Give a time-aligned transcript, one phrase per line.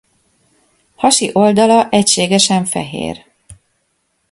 [0.95, 3.25] Hasi oldala egységesen fehér.